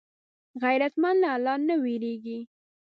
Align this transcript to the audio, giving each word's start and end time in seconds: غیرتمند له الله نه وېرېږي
غیرتمند 0.63 1.17
له 1.23 1.29
الله 1.35 1.55
نه 1.67 1.75
وېرېږي 1.83 2.39